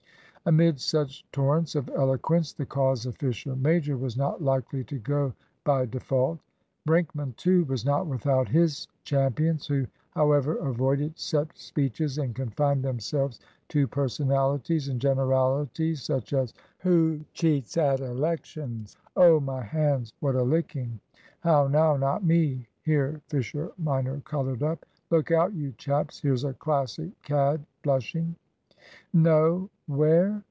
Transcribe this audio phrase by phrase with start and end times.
[0.43, 5.33] Amid such torrents of eloquence the cause of Fisher major was not likely to go
[5.63, 6.39] by default.
[6.83, 9.85] Brinkman, too, was not without his champions, who,
[10.15, 17.77] however, avoided set speeches and confined themselves to personalities and generalities, such as "Who cheats
[17.77, 20.99] at Elections?" "Oh, my hands, what a licking!"
[21.41, 26.55] "How now not me!" (Here Fisher minor coloured up.) "Look out, you chaps, there's a
[26.55, 28.35] Classic cad blushing."
[29.13, 29.69] "No!
[29.85, 30.39] where?